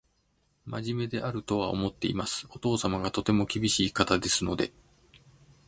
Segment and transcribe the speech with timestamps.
[0.65, 2.47] 真面目であるとは思っています。
[2.49, 4.71] お父様がとても厳しい方ですので